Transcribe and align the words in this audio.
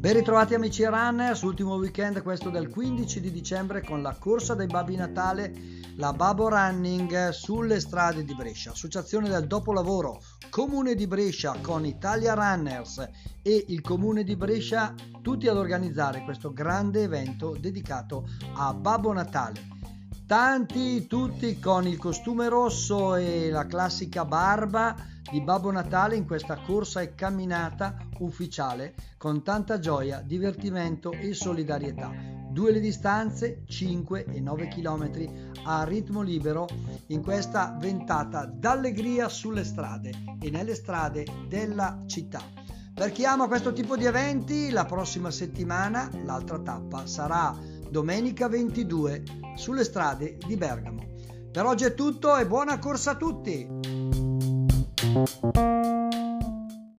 Ben 0.00 0.14
ritrovati 0.14 0.54
amici 0.54 0.82
runners, 0.84 1.42
ultimo 1.42 1.74
weekend 1.74 2.22
questo 2.22 2.48
del 2.48 2.70
15 2.70 3.20
di 3.20 3.30
dicembre 3.30 3.84
con 3.84 4.00
la 4.00 4.16
corsa 4.18 4.54
dei 4.54 4.66
Babbi 4.66 4.96
Natale, 4.96 5.52
la 5.96 6.14
Babo 6.14 6.48
Running 6.48 7.28
sulle 7.28 7.80
strade 7.80 8.24
di 8.24 8.34
Brescia, 8.34 8.70
associazione 8.70 9.28
del 9.28 9.46
dopolavoro, 9.46 10.22
comune 10.48 10.94
di 10.94 11.06
Brescia 11.06 11.58
con 11.60 11.84
Italia 11.84 12.32
Runners. 12.32 13.06
E 13.42 13.64
il 13.68 13.82
comune 13.82 14.24
di 14.24 14.36
Brescia 14.36 14.94
tutti 15.20 15.48
ad 15.48 15.58
organizzare 15.58 16.24
questo 16.24 16.50
grande 16.50 17.02
evento 17.02 17.54
dedicato 17.60 18.26
a 18.54 18.72
Babbo 18.72 19.12
Natale. 19.12 19.79
Tanti, 20.30 21.08
tutti 21.08 21.58
con 21.58 21.88
il 21.88 21.98
costume 21.98 22.48
rosso 22.48 23.16
e 23.16 23.50
la 23.50 23.66
classica 23.66 24.24
barba 24.24 24.94
di 25.28 25.40
Babbo 25.40 25.72
Natale 25.72 26.14
in 26.14 26.24
questa 26.24 26.60
corsa 26.64 27.00
e 27.00 27.16
camminata 27.16 27.96
ufficiale 28.20 28.94
con 29.18 29.42
tanta 29.42 29.80
gioia, 29.80 30.22
divertimento 30.24 31.10
e 31.10 31.34
solidarietà. 31.34 32.12
Due 32.48 32.70
le 32.70 32.78
distanze, 32.78 33.64
5 33.66 34.26
e 34.26 34.40
9 34.40 34.68
km 34.68 35.10
a 35.64 35.82
ritmo 35.82 36.22
libero 36.22 36.68
in 37.08 37.24
questa 37.24 37.76
ventata 37.76 38.44
d'allegria 38.46 39.28
sulle 39.28 39.64
strade 39.64 40.12
e 40.40 40.48
nelle 40.48 40.76
strade 40.76 41.26
della 41.48 42.04
città. 42.06 42.40
Per 42.94 43.10
chi 43.10 43.24
ama 43.24 43.48
questo 43.48 43.72
tipo 43.72 43.96
di 43.96 44.04
eventi, 44.04 44.70
la 44.70 44.84
prossima 44.84 45.32
settimana 45.32 46.08
l'altra 46.24 46.60
tappa 46.60 47.04
sarà 47.08 47.52
domenica 47.90 48.46
22 48.46 49.39
sulle 49.54 49.84
strade 49.84 50.36
di 50.46 50.56
Bergamo. 50.56 51.06
Per 51.50 51.64
oggi 51.64 51.84
è 51.84 51.94
tutto 51.94 52.36
e 52.36 52.46
buona 52.46 52.78
corsa 52.78 53.12
a 53.12 53.16
tutti! 53.16 53.68